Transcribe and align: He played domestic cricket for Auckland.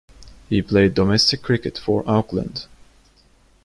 He 0.49 0.63
played 0.63 0.95
domestic 0.95 1.43
cricket 1.43 1.77
for 1.77 2.03
Auckland. 2.09 2.65